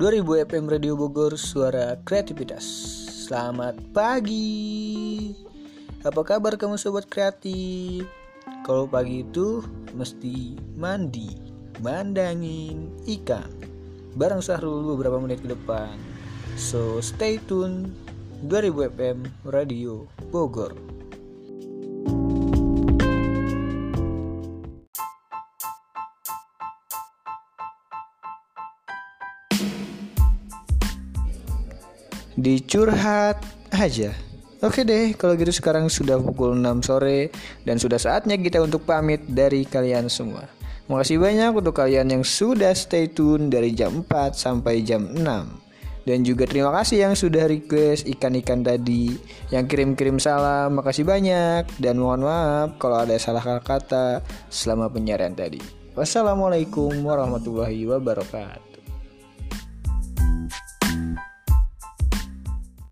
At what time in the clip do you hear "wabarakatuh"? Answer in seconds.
57.84-58.69